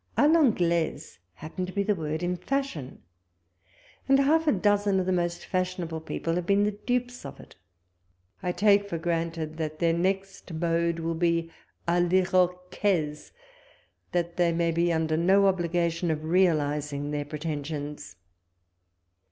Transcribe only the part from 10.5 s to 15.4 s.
mode will be d I'Iruquaise, that they may be under